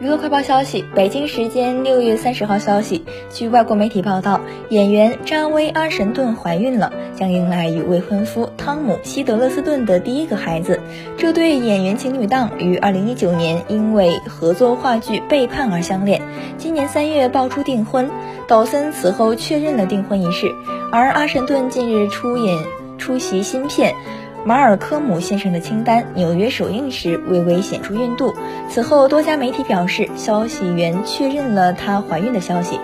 [0.00, 10.80] 娱乐快报消息：北京时间六月三十号消息，据外国媒体报道，演员扎薇·阿什顿怀孕了，将迎来与未婚夫汤姆·希德勒斯顿的第一个孩子。
[11.16, 16.22] 这对演员情侣档于二零一九年因为合作话剧《背叛》而相恋，
[16.58, 18.08] 今年三月爆出订婚。
[18.46, 20.54] 抖森此后确认了订婚仪式，
[20.92, 22.56] 而阿什顿近日出演
[22.98, 23.96] 出席新片。
[24.48, 28.34] 马尔科姆先生的清单纽约首映时微微显出孕肚，
[28.70, 32.80] 此后多家媒体表示，消息源确认了她怀孕的消息。